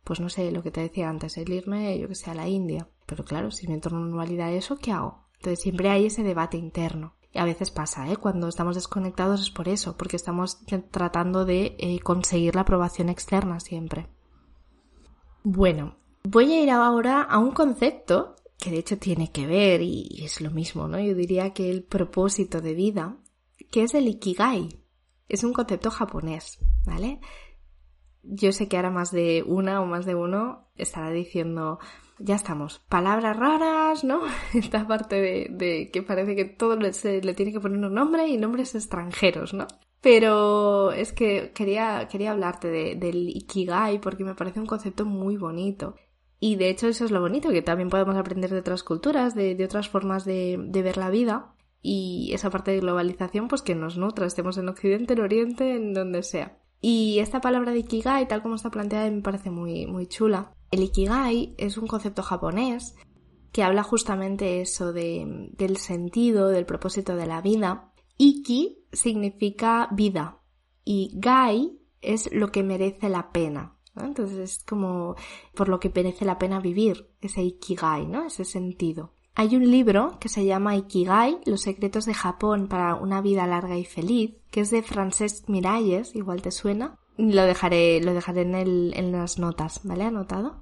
[0.04, 2.48] pues no sé, lo que te decía antes, el irme, yo que sé, a la
[2.48, 2.90] India.
[3.06, 5.28] Pero claro, si mi entorno no valida eso, ¿qué hago?
[5.36, 7.16] Entonces siempre hay ese debate interno.
[7.32, 8.18] Y a veces pasa, ¿eh?
[8.18, 10.60] Cuando estamos desconectados es por eso, porque estamos
[10.92, 14.08] tratando de eh, conseguir la aprobación externa siempre.
[15.44, 20.24] Bueno, Voy a ir ahora a un concepto que de hecho tiene que ver y
[20.24, 20.98] es lo mismo, ¿no?
[21.00, 23.18] Yo diría que el propósito de vida,
[23.72, 24.70] que es el ikigai.
[25.28, 27.20] Es un concepto japonés, ¿vale?
[28.24, 31.80] Yo sé que ahora más de una o más de uno estará diciendo,
[32.20, 34.22] ya estamos, palabras raras, ¿no?
[34.54, 38.38] Esta parte de, que parece que todo se, le tiene que poner un nombre y
[38.38, 39.68] nombres extranjeros, ¿no?
[40.00, 45.96] Pero es que quería, quería hablarte del Ikigai porque me parece un concepto muy bonito.
[46.46, 49.58] Y de hecho eso es lo bonito, que también podemos aprender de otras culturas, de,
[49.64, 54.26] otras formas de, ver la vida y esa parte de globalización pues que nos nutra,
[54.26, 56.60] estemos en Occidente, en Oriente, en donde sea.
[56.82, 60.52] Y esta palabra de Ikigai, tal como está planteada, me parece muy, muy chula.
[60.70, 62.94] El Ikigai es un concepto japonés
[63.54, 67.94] que habla justamente eso de, del sentido, del propósito de la vida.
[68.18, 70.42] Iki significa vida
[70.84, 73.73] y Gai es lo que merece la pena.
[73.96, 75.16] Entonces es como
[75.54, 78.26] por lo que merece la pena vivir, ese ikigai, ¿no?
[78.26, 79.14] Ese sentido.
[79.36, 83.78] Hay un libro que se llama Ikigai, Los secretos de Japón para una vida larga
[83.78, 87.00] y feliz, que es de Francesc Miralles, igual te suena.
[87.18, 90.04] Lo dejaré, lo dejaré en, el, en las notas, ¿vale?
[90.04, 90.62] Anotado.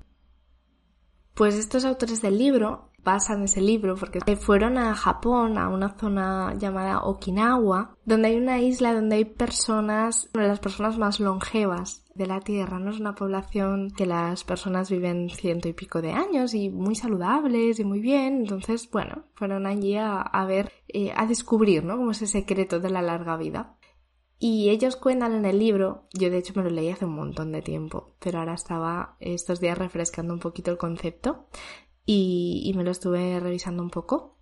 [1.34, 6.54] Pues estos autores del libro basan ese libro porque fueron a Japón, a una zona
[6.58, 12.01] llamada Okinawa, donde hay una isla donde hay personas, una de las personas más longevas
[12.15, 12.91] de la Tierra, ¿no?
[12.91, 17.80] Es una población que las personas viven ciento y pico de años y muy saludables
[17.80, 21.97] y muy bien, entonces, bueno, fueron allí a, ver, eh, a descubrir, ¿no?
[21.97, 23.78] Como ese secreto de la larga vida.
[24.43, 27.52] Y ellos cuentan en el libro, yo de hecho me lo leí hace un montón
[27.52, 31.45] de tiempo, pero ahora estaba estos días refrescando un poquito el concepto
[32.06, 34.39] y, me lo estuve revisando un poco.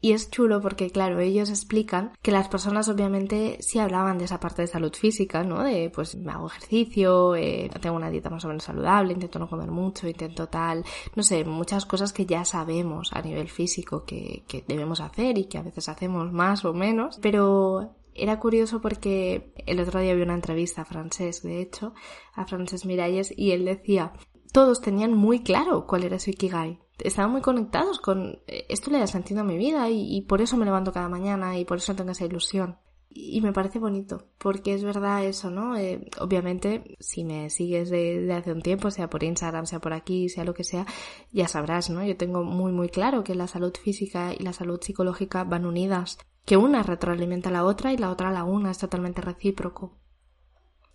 [0.00, 4.40] Y es chulo porque, claro, ellos explican que las personas obviamente sí hablaban de esa
[4.40, 5.62] parte de salud física, ¿no?
[5.62, 9.48] De, pues, me hago ejercicio, eh, tengo una dieta más o menos saludable, intento no
[9.48, 10.84] comer mucho, intento tal,
[11.14, 15.44] no sé, muchas cosas que ya sabemos a nivel físico que, que debemos hacer y
[15.44, 20.22] que a veces hacemos más o menos, pero era curioso porque el otro día vi
[20.22, 21.94] una entrevista a Francés, de hecho,
[22.34, 24.12] a Francés Miralles, y él decía
[24.52, 26.78] todos tenían muy claro cuál era su Ikigai.
[26.98, 30.56] Estaban muy conectados con eh, esto le da sentido a mi vida y, por eso
[30.56, 32.78] me levanto cada mañana y por eso tengo esa ilusión.
[33.12, 35.76] Y me parece bonito, porque es verdad eso, ¿no?
[35.76, 40.28] Eh, obviamente, si me sigues de, hace un tiempo, sea por Instagram, sea por aquí,
[40.28, 40.86] sea lo que sea,
[41.32, 42.04] ya sabrás, ¿no?
[42.04, 46.18] Yo tengo muy, muy claro que la salud física y la salud psicológica van unidas,
[46.44, 49.98] que una retroalimenta a la otra y la otra a la una, es totalmente recíproco.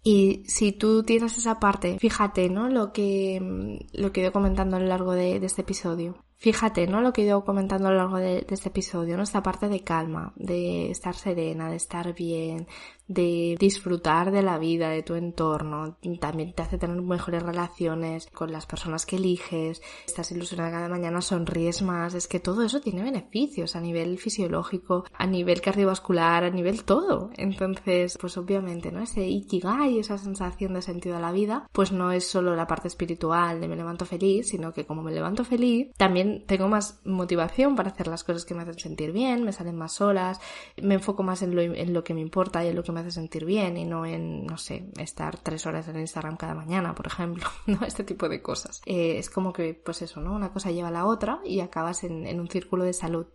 [0.07, 2.69] Y si tú tienes esa parte, fíjate, ¿no?
[2.69, 6.15] Lo que, lo que ido comentando a lo largo de este episodio.
[6.37, 7.01] Fíjate, ¿no?
[7.01, 9.23] Lo que he ido comentando a lo largo de, este episodio, ¿no?
[9.23, 12.67] Esta parte de calma, de estar serena, de estar bien,
[13.07, 18.51] de disfrutar de la vida, de tu entorno, también te hace tener mejores relaciones con
[18.51, 23.03] las personas que eliges, estás ilusionada cada mañana, sonríes más, es que todo eso tiene
[23.03, 27.29] beneficios a nivel fisiológico, a nivel cardiovascular, a nivel todo.
[27.37, 29.01] Entonces, pues obviamente, ¿no?
[29.01, 32.87] Ese ikigai, esa sensación de sentido a la vida, pues no es solo la parte
[32.87, 37.75] espiritual de me levanto feliz, sino que como me levanto feliz, también tengo más motivación
[37.75, 40.39] para hacer las cosas que me hacen sentir bien, me salen más solas,
[40.81, 42.99] me enfoco más en lo, en lo que me importa y en lo que me
[42.99, 46.95] hace sentir bien y no en, no sé, estar tres horas en Instagram cada mañana,
[46.95, 47.85] por ejemplo, ¿no?
[47.85, 48.81] Este tipo de cosas.
[48.85, 50.33] Eh, es como que, pues eso, ¿no?
[50.33, 53.27] Una cosa lleva a la otra y acabas en, un círculo de salud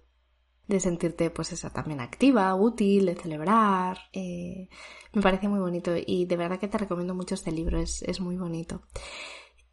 [0.67, 3.99] de sentirte pues esa también activa, útil, de celebrar.
[4.13, 4.69] Eh,
[5.13, 8.21] me parece muy bonito y de verdad que te recomiendo mucho este libro, es, es
[8.21, 8.83] muy bonito.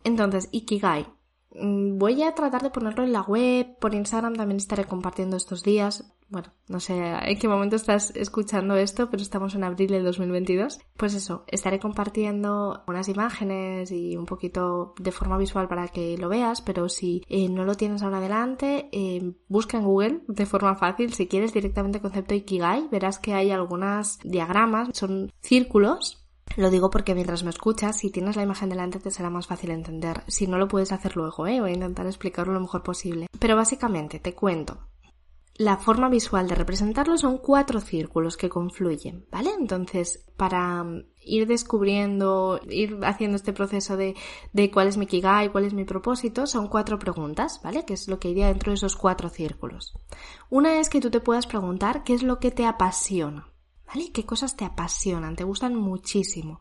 [0.04, 1.17] Entonces, Ikigai.
[1.52, 5.64] Mm, voy a tratar de ponerlo en la web, por Instagram también estaré compartiendo estos
[5.64, 10.04] días bueno, no sé en qué momento estás escuchando esto, pero estamos en abril del
[10.04, 10.80] 2022.
[10.98, 16.28] Pues eso, estaré compartiendo unas imágenes y un poquito de forma visual para que lo
[16.28, 20.76] veas, pero si eh, no lo tienes ahora adelante, eh, busca en Google de forma
[20.76, 26.90] fácil, si quieres directamente concepto Ikigai, verás que hay algunas diagramas, son círculos lo digo
[26.90, 30.24] porque mientras me escuchas, si tienes la imagen delante te será más fácil entender.
[30.28, 31.62] Si no lo puedes hacer luego, ¿eh?
[31.62, 33.28] voy a intentar explicarlo lo mejor posible.
[33.40, 34.88] Pero básicamente, te cuento.
[35.58, 39.50] La forma visual de representarlo son cuatro círculos que confluyen, ¿vale?
[39.60, 44.16] Entonces, para mm, ir descubriendo, ir haciendo este proceso de,
[44.54, 47.86] de cuál es mi Kigai, cuál es mi propósito, son cuatro preguntas, ¿vale?
[47.86, 49.98] Que es lo que iría dentro de esos cuatro círculos.
[50.52, 53.48] Una es que tú te puedas preguntar qué es lo que te apasiona,
[53.88, 54.12] ¿vale?
[54.12, 55.36] ¿Qué cosas te apasionan?
[55.36, 56.60] Te gustan muchísimo.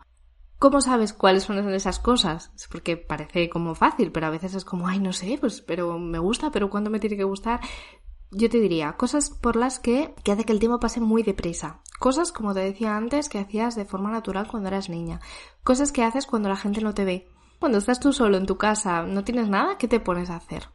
[0.59, 2.51] ¿Cómo sabes cuáles son esas cosas?
[2.71, 6.19] Porque parece como fácil, pero a veces es como, ay, no sé, pues, pero me
[6.19, 7.61] gusta, pero ¿cuándo me tiene que gustar?
[8.31, 11.81] yo te diría, cosas por las que, que hace que el tiempo pase muy deprisa.
[11.99, 15.21] Cosas, como te decía antes, que hacías de forma natural cuando eras niña.
[15.63, 17.29] Cosas que haces cuando la gente no te ve.
[17.59, 20.69] Cuando estás tú solo en tu casa, no tienes nada, ¿qué te pones a hacer?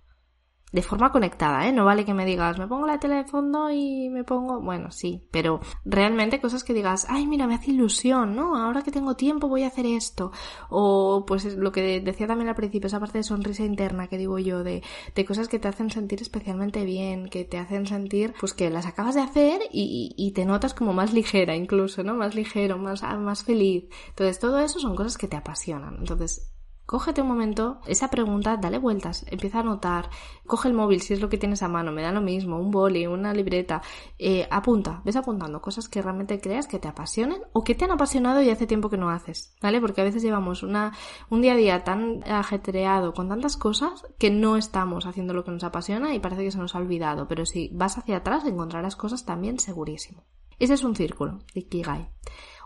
[0.71, 1.73] De forma conectada, ¿eh?
[1.73, 4.91] No vale que me digas, me pongo la tele de fondo y me pongo, bueno,
[4.91, 8.55] sí, pero realmente cosas que digas, ay, mira, me hace ilusión, ¿no?
[8.55, 10.31] Ahora que tengo tiempo voy a hacer esto.
[10.69, 14.39] O pues lo que decía también al principio, esa parte de sonrisa interna que digo
[14.39, 18.53] yo, de, de cosas que te hacen sentir especialmente bien, que te hacen sentir, pues
[18.53, 22.15] que las acabas de hacer y, te notas como más ligera incluso, ¿no?
[22.15, 23.89] Más ligero, más, más feliz.
[24.09, 25.97] Entonces, todo eso son cosas que te apasionan.
[25.99, 26.53] Entonces,
[26.91, 30.09] Cógete un momento, esa pregunta, dale vueltas, empieza a anotar,
[30.45, 32.69] coge el móvil si es lo que tienes a mano, me da lo mismo, un
[32.69, 33.81] boli, una libreta,
[34.19, 37.91] eh, apunta, ves apuntando cosas que realmente creas que te apasionen o que te han
[37.91, 39.79] apasionado y hace tiempo que no haces, ¿vale?
[39.79, 40.91] Porque a veces llevamos una,
[41.29, 45.51] un día a día tan ajetreado con tantas cosas que no estamos haciendo lo que
[45.51, 48.97] nos apasiona y parece que se nos ha olvidado, pero si vas hacia atrás encontrarás
[48.97, 50.25] cosas también segurísimo.
[50.59, 52.09] Ese es un círculo de Ikigai.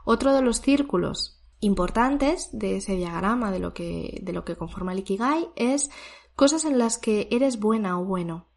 [0.03, 4.93] Otro de los círculos importantes de ese diagrama de lo que, de lo que conforma
[4.93, 5.89] el Ikigai es
[6.35, 8.47] cosas en las que eres buena o bueno.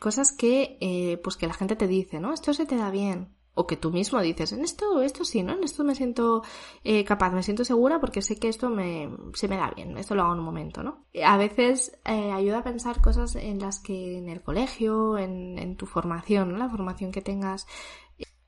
[0.00, 2.32] Cosas que, eh, pues que la gente te dice, ¿no?
[2.32, 3.36] Esto se te da bien.
[3.56, 5.52] o que tú mismo dices, en esto, esto sí, ¿no?
[5.52, 6.42] En esto me siento
[6.82, 10.16] eh, capaz, me siento segura porque sé que esto me, se me da bien, esto
[10.16, 11.06] lo hago en un momento, ¿no?
[11.24, 15.76] A veces eh, ayuda a pensar cosas en las que en el colegio, en, en
[15.76, 16.58] tu formación, ¿no?
[16.58, 17.68] La formación que tengas,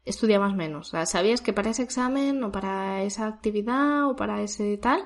[0.07, 0.89] estudia más menos.
[0.89, 5.03] O sea, sabías que para ese examen o para esa actividad o para ese tal,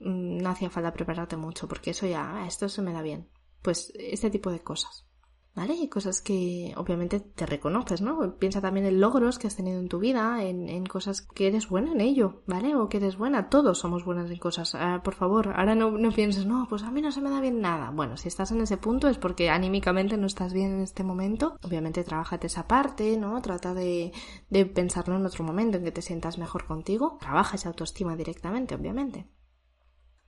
[0.00, 3.28] mm, no hacía falta prepararte mucho porque eso ya, esto se me da bien.
[3.62, 5.06] Pues este tipo de cosas.
[5.54, 5.74] ¿Vale?
[5.74, 8.36] Y cosas que obviamente te reconoces, ¿no?
[8.36, 11.92] Piensa también en logros que has tenido en tu vida, en, cosas que eres buena
[11.92, 12.74] en ello, ¿vale?
[12.74, 14.74] O que eres buena, todos somos buenas en cosas.
[14.74, 17.40] Ah, por favor, ahora no, no pienses, no, pues a mí no se me da
[17.40, 17.90] bien nada.
[17.90, 21.56] Bueno, si estás en ese punto es porque anímicamente no estás bien en este momento.
[21.62, 23.40] Obviamente, trabájate esa parte, ¿no?
[23.42, 24.12] Trata de,
[24.48, 27.18] de pensarlo en otro momento en que te sientas mejor contigo.
[27.20, 29.28] Trabaja esa autoestima directamente, obviamente.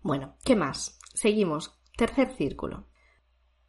[0.02, 0.98] Bueno, ¿qué más?
[1.14, 1.80] Seguimos.
[1.96, 2.88] Tercer círculo.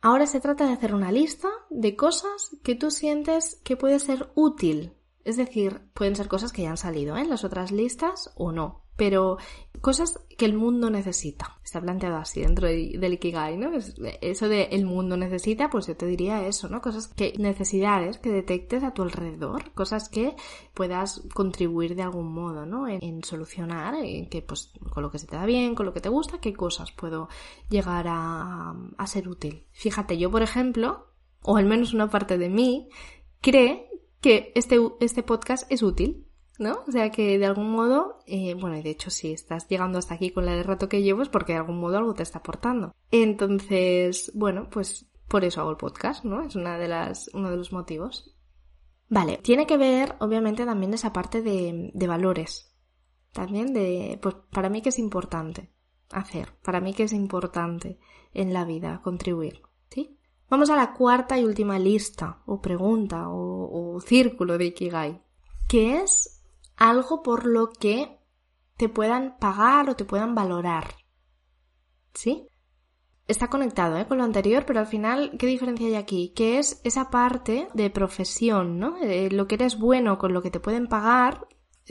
[0.06, 4.30] Ahora se trata de hacer una lista de cosas que tú sientes que puede ser
[4.36, 4.94] útil.
[5.24, 8.85] Es decir, pueden ser cosas que ya han salido en las otras listas o no
[8.96, 9.38] pero
[9.82, 11.58] cosas que el mundo necesita.
[11.64, 13.72] Está planteado así dentro del Ikigai, ¿no?
[14.22, 16.82] Eso de el mundo necesita, pues yo te diría eso, ¿no?
[16.82, 20.36] Cosas que, necesidades que detectes a tu alrededor, cosas que
[20.74, 22.88] puedas contribuir de algún modo, ¿no?
[22.88, 26.02] En, solucionar, en que pues con lo que se te da bien, con lo que
[26.02, 27.30] te gusta, qué cosas puedo
[27.70, 29.66] llegar a, a ser útil.
[29.72, 31.08] Fíjate, yo por ejemplo,
[31.42, 32.90] o al menos una parte de mí,
[33.42, 33.90] cree
[34.22, 36.25] que este, este podcast es útil
[36.60, 36.84] ¿no?
[36.88, 40.16] O sea que de algún modo, eh, bueno, y de hecho si estás llegando hasta
[40.16, 42.40] aquí con la de rato que llevo es porque de algún modo algo te está
[42.40, 42.94] aportando.
[43.12, 46.44] Entonces, bueno, pues por eso hago el podcast, ¿no?
[46.44, 48.36] Es una de las, uno de los motivos.
[49.10, 52.74] Vale, tiene que ver, obviamente, también esa parte de, valores.
[53.32, 55.72] También de, pues para mí que es importante
[56.10, 58.00] hacer, para mí que es importante
[58.34, 60.18] en la vida contribuir, ¿sí?
[60.50, 65.22] Vamos a la cuarta y última lista, o pregunta, o, o círculo de Ikigai,
[65.68, 66.35] que es
[66.78, 68.20] algo por lo que
[68.78, 70.96] te puedan pagar o te puedan valorar.
[72.14, 72.48] ¿Sí?
[73.28, 74.06] Está conectado ¿eh?
[74.06, 76.34] con lo anterior, pero al final, ¿qué diferencia hay aquí?
[76.36, 78.98] Que es esa parte de profesión, ¿no?
[79.32, 81.48] lo que eres bueno con lo que te pueden pagar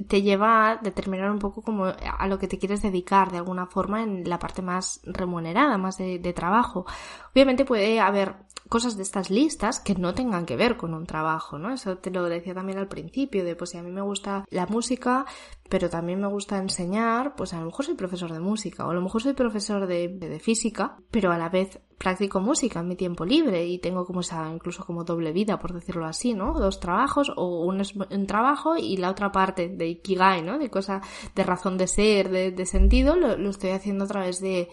[0.09, 3.67] te lleva a determinar un poco como a lo que te quieres dedicar de alguna
[3.67, 6.85] forma en la parte más remunerada, más de trabajo.
[7.33, 8.35] Obviamente puede haber
[8.69, 11.73] cosas de estas listas que no tengan que ver con un trabajo, ¿no?
[11.73, 14.67] Eso te lo decía también al principio, de pues si a mí me gusta la
[14.67, 15.27] música,
[15.69, 18.95] pero también me gusta enseñar, pues a lo mejor soy profesor de música, o a
[18.95, 22.97] lo mejor soy profesor de, de física, pero a la vez practico música en mi
[22.97, 26.53] tiempo libre y tengo como esa, incluso como doble vida, por decirlo así, ¿no?
[26.53, 30.59] Dos trabajos o un, un trabajo y la otra parte de Ikigai, ¿no?
[30.59, 31.01] De cosa,
[31.35, 34.69] de razón de ser, de, de sentido, lo, lo, estoy haciendo a través de,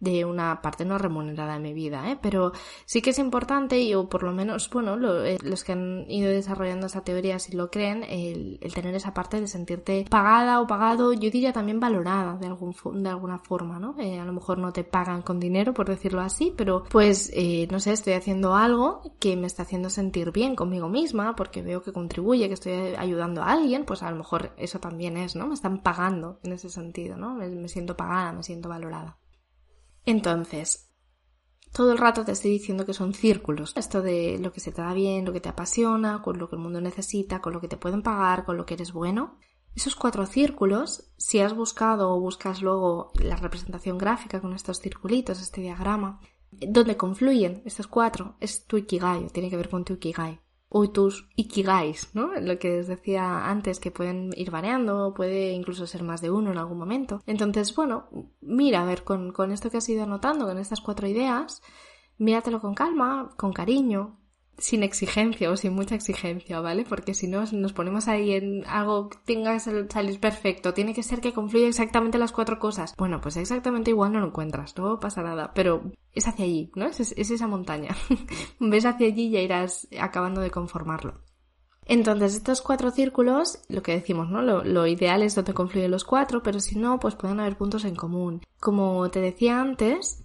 [0.00, 2.18] de una parte no remunerada de mi vida, ¿eh?
[2.20, 2.52] Pero
[2.84, 6.30] sí que es importante, y, o por lo menos, bueno, eh, los que han ido
[6.30, 10.04] desarrollando esa teoría si lo creen, el, el, tener esa parte de sentirte
[10.44, 13.94] o pagado, yo diría también valorada de, algún, de alguna forma, ¿no?
[13.98, 17.66] Eh, a lo mejor no te pagan con dinero, por decirlo así, pero pues, eh,
[17.70, 21.82] no sé, estoy haciendo algo que me está haciendo sentir bien conmigo misma, porque veo
[21.82, 25.46] que contribuye, que estoy ayudando a alguien, pues a lo mejor eso también es, ¿no?
[25.46, 27.34] Me están pagando en ese sentido, ¿no?
[27.34, 29.18] me siento pagada, me siento valorada.
[30.04, 30.86] Entonces,
[31.76, 33.74] todo el rato te estoy diciendo que son círculos.
[33.76, 36.56] Esto de lo que se te da bien, lo que te apasiona, con lo que
[36.56, 39.38] el mundo necesita, con lo que te pueden pagar, con lo que eres bueno.
[39.76, 45.42] Esos cuatro círculos, si has buscado o buscas luego la representación gráfica con estos circulitos,
[45.42, 46.18] este diagrama,
[46.50, 51.28] donde confluyen estos cuatro, es tu ikigai, tiene que ver con tu ikigai o tus
[51.36, 52.32] ikigais, ¿no?
[52.40, 56.50] Lo que os decía antes, que pueden ir variando, puede incluso ser más de uno
[56.50, 57.22] en algún momento.
[57.26, 58.08] Entonces, bueno,
[58.40, 61.62] mira, a ver, con, con esto que has ido anotando, con estas cuatro ideas,
[62.18, 64.18] míratelo con calma, con cariño,
[64.58, 66.84] sin exigencia o sin mucha exigencia, ¿vale?
[66.88, 71.02] Porque si no nos ponemos ahí en algo que tenga que salir perfecto, tiene que
[71.02, 72.94] ser que confluya exactamente las cuatro cosas.
[72.96, 76.86] Bueno, pues exactamente igual no lo encuentras, no pasa nada, pero es hacia allí, ¿no?
[76.86, 77.94] Es, esa montaña.
[78.60, 81.20] Ves hacia allí y ya irás acabando de conformarlo.
[81.84, 84.42] Entonces, estos cuatro círculos, lo que decimos, ¿no?
[84.42, 87.94] Lo, ideal es donde confluyen los cuatro, pero si no, pues pueden haber puntos en
[87.94, 88.42] común.
[88.58, 90.24] Como te decía antes,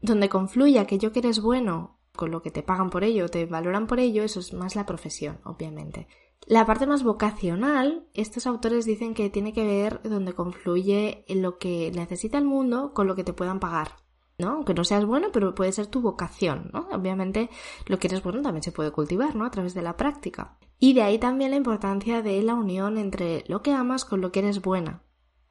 [0.00, 3.86] donde confluye aquello que eres bueno con lo que te pagan por ello, te valoran
[3.86, 6.08] por ello, eso es más la profesión, obviamente.
[6.46, 11.92] La parte más vocacional, estos autores dicen que tiene que ver donde confluye lo que
[11.94, 13.96] necesita el mundo con lo que te puedan pagar.
[14.38, 14.50] ¿no?
[14.50, 16.88] Aunque no seas bueno, pero puede ser tu vocación, ¿no?
[16.92, 17.50] Obviamente
[17.86, 19.44] lo que eres bueno también se puede cultivar, ¿no?
[19.44, 20.56] A través de la práctica.
[20.78, 24.30] Y de ahí también la importancia de la unión entre lo que amas con lo
[24.30, 25.02] que eres buena.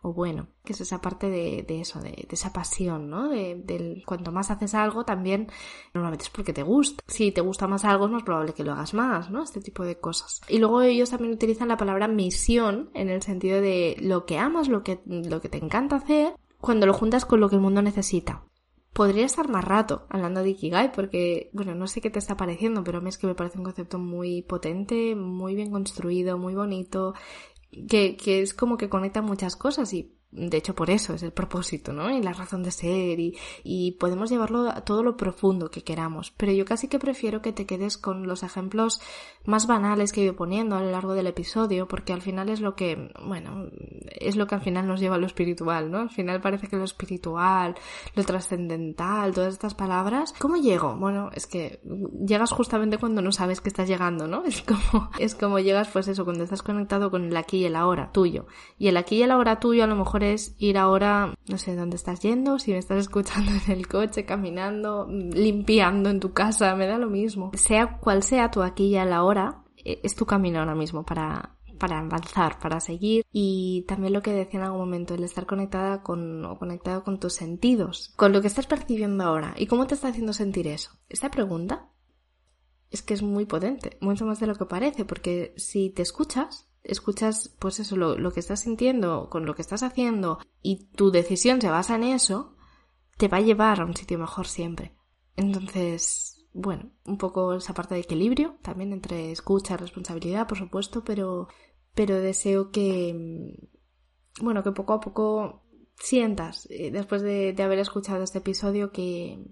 [0.01, 3.29] O bueno, que es esa parte de, eso, de, esa pasión, ¿no?
[3.29, 5.47] De, del cuanto más haces algo, también
[5.93, 7.03] normalmente es porque te gusta.
[7.07, 9.43] Si te gusta más algo, es más probable que lo hagas más, ¿no?
[9.43, 10.41] Este tipo de cosas.
[10.47, 14.69] Y luego ellos también utilizan la palabra misión en el sentido de lo que amas,
[14.69, 17.81] lo que, lo que te encanta hacer, cuando lo juntas con lo que el mundo
[17.81, 18.43] necesita.
[18.93, 22.83] Podría estar más rato hablando de Ikigai porque, bueno, no sé qué te está pareciendo,
[22.83, 26.55] pero a mí es que me parece un concepto muy potente, muy bien construido, muy
[26.55, 27.13] bonito,
[27.85, 31.31] que, que es como que conecta muchas cosas y de hecho por eso es el
[31.31, 32.09] propósito, ¿no?
[32.09, 36.31] Y la razón de ser y, y, podemos llevarlo a todo lo profundo que queramos.
[36.35, 39.01] Pero yo casi que prefiero que te quedes con los ejemplos
[39.45, 42.59] más banales que he ido poniendo a lo largo del episodio, porque al final es
[42.59, 43.69] lo que, bueno,
[44.19, 45.99] es lo que al final nos lleva a lo espiritual, ¿no?
[45.99, 47.75] Al final parece que lo espiritual,
[48.13, 50.33] lo trascendental, todas estas palabras.
[50.37, 50.95] ¿Cómo llego?
[50.97, 51.79] Bueno, es que
[52.25, 54.43] llegas justamente cuando no sabes que estás llegando, ¿no?
[54.57, 57.75] Es como, es como llegas, pues eso, cuando estás conectado con el aquí y el
[57.75, 58.47] ahora tuyo.
[58.77, 61.75] Y el aquí y el ahora tuyo a lo mejor es ir ahora, no sé
[61.75, 66.75] dónde estás yendo, si me estás escuchando en el coche, caminando, limpiando en tu casa,
[66.75, 67.51] me da lo mismo.
[67.53, 71.03] Sea cual sea tu aquí y a la hora, e, es tu camino ahora mismo
[71.03, 75.45] para, para avanzar, para seguir y también lo que decía en algún momento, el estar
[75.45, 79.87] conectada con o conectado con tus sentidos, con lo que estás percibiendo ahora y cómo
[79.87, 80.91] te está haciendo sentir eso.
[81.09, 81.89] Esta pregunta
[82.89, 86.66] es que es muy potente, mucho más de lo que parece, porque si te escuchas,
[86.87, 91.61] escuchas pues eso, lo, que estás sintiendo con lo que estás haciendo y tu decisión
[91.61, 92.55] se basa en eso,
[93.17, 94.95] te va a llevar a un sitio mejor siempre.
[95.35, 101.03] Entonces, bueno, un poco esa parte de equilibrio también entre escucha y responsabilidad, por supuesto,
[101.03, 101.47] pero,
[101.93, 103.55] pero deseo que,
[104.41, 105.63] bueno, que poco a poco
[105.95, 109.45] sientas, eh, después de, de haber escuchado este episodio, que,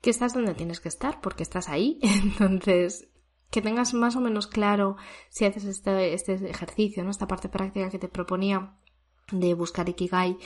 [0.00, 1.98] que estás donde tienes que estar, porque estás ahí.
[2.40, 3.08] Entonces,
[3.50, 4.96] que tengas más o menos claro
[5.30, 7.10] si haces este, este ejercicio, ¿no?
[7.10, 8.74] Esta parte práctica que te proponía
[9.32, 10.38] de buscar Ikigai,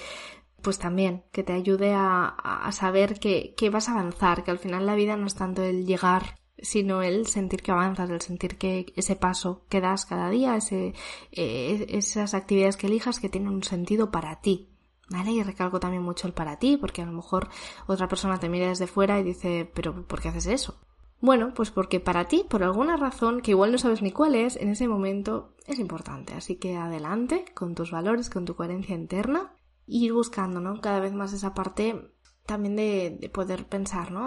[0.62, 4.94] pues también que te ayude a, saber que, vas a avanzar, que al final la
[4.94, 9.16] vida no es tanto el llegar, sino el sentir que avanzas, el sentir que ese
[9.16, 10.94] paso que das cada día, ese,
[11.32, 14.68] eh, esas actividades que elijas que tienen un sentido para ti.
[15.11, 15.32] ¿Vale?
[15.32, 17.50] Y recalco también mucho el para ti, porque a lo mejor
[17.86, 20.80] otra persona te mira desde fuera y dice, pero ¿por qué haces eso?
[21.22, 24.56] Bueno, pues porque para ti, por alguna razón que igual no sabes ni cuál es,
[24.56, 26.34] en ese momento es importante.
[26.34, 29.54] Así que adelante con tus valores, con tu coherencia interna
[29.86, 30.80] e ir buscando, ¿no?
[30.80, 32.12] Cada vez más esa parte
[32.44, 34.26] también de, poder pensar, ¿no?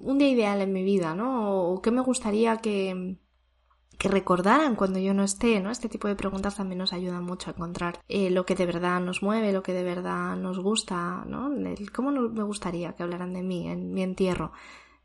[0.00, 1.52] un día ideal en mi vida, ¿no?
[1.70, 3.20] O qué me gustaría que,
[3.96, 5.70] que recordaran cuando yo no esté, ¿no?
[5.70, 9.00] Este tipo de preguntas también nos ayudan mucho a encontrar eh, lo que de verdad
[9.00, 11.48] nos mueve, lo que de verdad nos gusta, ¿no?
[11.94, 14.50] ¿Cómo me gustaría que hablaran de mí en mi entierro?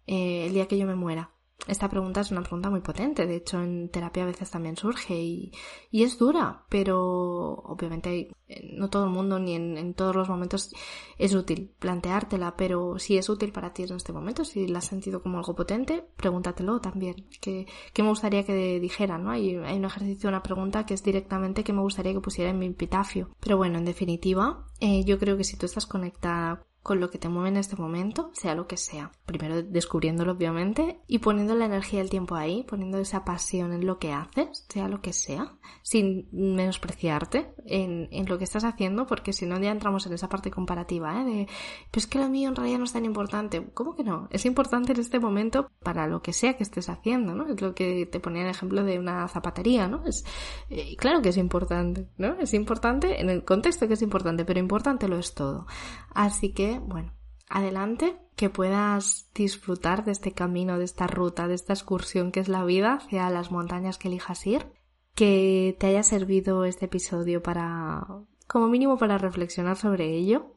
[0.08, 1.34] Eh, el día que yo me muera?
[1.66, 5.16] Esta pregunta es una pregunta muy potente, de hecho en terapia a veces también surge
[5.16, 5.52] y,
[5.92, 10.74] y es dura, pero obviamente eh, no todo el mundo ni en, todos los momentos
[11.18, 14.86] es útil planteártela, pero si es útil para ti en este momento, si la has
[14.86, 17.30] sentido como algo potente, pregúntatelo también.
[17.40, 17.66] ¿Qué,
[17.98, 19.18] me gustaría que dijera?
[19.18, 19.32] ¿no?
[19.32, 22.60] Hay, hay un ejercicio, una pregunta que es directamente que me gustaría que pusiera en
[22.60, 23.30] mi epitafio.
[23.40, 27.18] Pero bueno, en definitiva, eh, yo creo que si tú estás conectada con lo que
[27.18, 29.12] te mueve en este momento, sea lo que sea.
[29.26, 34.00] Primero descubriéndolo obviamente y poniendo la energía del tiempo ahí, poniendo esa pasión en lo
[34.00, 39.32] que haces, sea lo que sea, sin menospreciarte en, en lo que estás haciendo, porque
[39.32, 41.24] si no ya entramos en esa parte comparativa, ¿eh?
[41.24, 41.48] De,
[41.90, 43.66] pues que lo mío en realidad no es tan importante.
[43.74, 44.28] ¿Cómo que no?
[44.30, 47.48] Es importante en este momento para lo que sea que estés haciendo, ¿no?
[47.48, 50.06] Es lo que te ponía el ejemplo de una zapatería, ¿no?
[50.06, 50.26] Es,
[50.70, 52.36] eh, claro que es importante, ¿no?
[52.40, 55.66] Es importante en el contexto que es importante, pero importante lo es todo.
[56.14, 57.14] Así que bueno,
[57.50, 62.48] adelante, que puedas disfrutar de este camino, de esta ruta, de esta excursión que es
[62.48, 64.68] la vida hacia las montañas que elijas ir,
[65.16, 68.06] que te haya servido este episodio para,
[68.48, 70.50] como mínimo, para reflexionar sobre ello.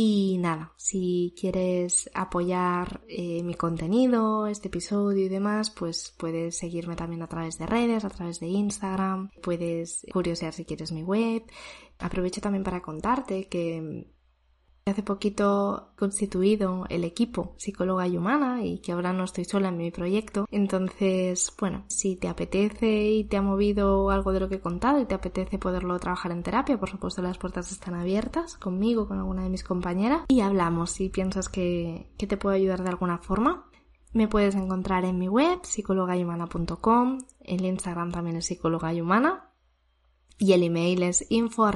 [0.00, 6.94] Y nada, si quieres apoyar eh, mi contenido, este episodio y demás, pues puedes seguirme
[6.94, 11.42] también a través de redes, a través de Instagram, puedes curiosear si quieres mi web.
[11.98, 14.06] Aprovecho también para contarte que
[14.88, 19.76] hace poquito constituido el equipo psicóloga y humana y que ahora no estoy sola en
[19.76, 20.46] mi proyecto.
[20.50, 25.00] Entonces, bueno, si te apetece y te ha movido algo de lo que he contado
[25.00, 29.18] y te apetece poderlo trabajar en terapia, por supuesto las puertas están abiertas conmigo, con
[29.18, 33.18] alguna de mis compañeras y hablamos si piensas que, que te puedo ayudar de alguna
[33.18, 33.66] forma.
[34.12, 39.48] Me puedes encontrar en mi web, psicologayhumana.com, el Instagram también es psicologayhumana
[40.38, 41.66] y el email es info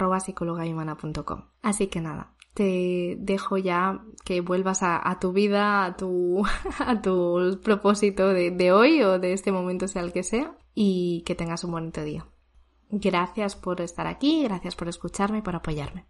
[1.62, 6.42] Así que nada, te dejo ya que vuelvas a, tu vida, a tu,
[6.78, 11.22] a tu propósito de, de hoy o de este momento sea el que sea y
[11.26, 12.26] que tengas un bonito día.
[12.90, 16.06] Gracias por estar aquí, gracias por escucharme y por apoyarme.